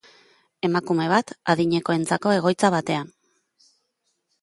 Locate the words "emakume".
0.69-1.05